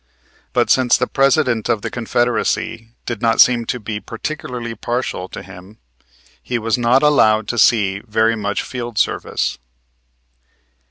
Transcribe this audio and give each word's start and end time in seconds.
But, 0.51 0.71
since 0.71 0.97
the 0.97 1.05
President 1.05 1.69
of 1.69 1.83
the 1.83 1.91
Confederacy 1.91 2.89
did 3.05 3.21
not 3.21 3.39
seem 3.39 3.65
to 3.67 3.79
be 3.79 3.99
particularly 3.99 4.73
partial 4.73 5.29
to 5.29 5.43
him, 5.43 5.77
he 6.41 6.57
was 6.57 6.75
not 6.75 7.03
allowed 7.03 7.47
to 7.49 7.59
see 7.59 7.99
very 7.99 8.35
much 8.35 8.63
field 8.63 8.97
service. 8.97 9.59